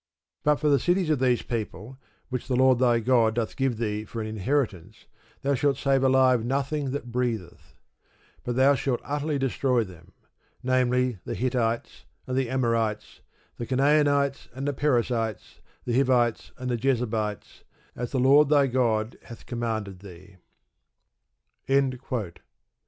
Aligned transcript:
But 0.41 0.63
of 0.63 0.71
the 0.71 0.79
cities 0.79 1.11
of 1.11 1.19
these 1.19 1.43
people, 1.43 1.99
which 2.29 2.47
the 2.47 2.55
Lord 2.55 2.79
thy 2.79 2.99
God 3.01 3.35
doth 3.35 3.55
give 3.55 3.77
thee 3.77 4.03
for 4.03 4.19
an 4.19 4.25
inheritance, 4.25 5.05
thou 5.43 5.53
shalt 5.53 5.77
save 5.77 6.03
alive 6.03 6.43
nothing 6.43 6.89
that 6.89 7.11
breatheth: 7.11 7.75
But 8.43 8.55
thou 8.55 8.73
shalt 8.73 8.99
utterly 9.03 9.37
destroy 9.37 9.83
them; 9.83 10.11
namely, 10.63 11.19
the 11.23 11.35
Hittites, 11.35 12.05
and 12.25 12.35
the 12.35 12.49
Amorites, 12.49 13.21
the 13.57 13.67
Canaanites, 13.67 14.47
and 14.55 14.67
the 14.67 14.73
Perizzites, 14.73 15.61
the 15.85 15.95
Hivites, 15.95 16.51
and 16.57 16.71
the 16.71 16.77
Jebusites, 16.77 17.63
as 17.95 18.11
the 18.11 18.19
Lord 18.19 18.49
thy 18.49 18.65
God 18.65 19.19
hath 19.25 19.45
commanded 19.45 19.99
thee. 19.99 20.37